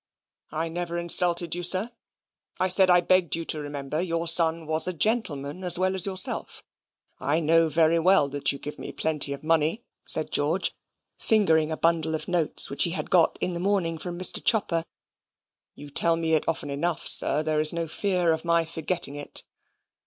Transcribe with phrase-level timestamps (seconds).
[0.49, 1.91] "I never insulted you, sir.
[2.59, 6.07] I said I begged you to remember your son was a gentleman as well as
[6.07, 6.63] yourself.
[7.19, 10.73] I know very well that you give me plenty of money," said George
[11.19, 14.43] (fingering a bundle of notes which he had got in the morning from Mr.
[14.43, 14.85] Chopper).
[15.75, 17.43] "You tell it me often enough, sir.
[17.43, 19.43] There's no fear of my forgetting it."